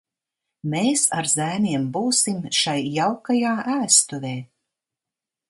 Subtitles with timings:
[0.73, 4.35] Mēs ar zēniem būsim šai jaukajā ēstuvē!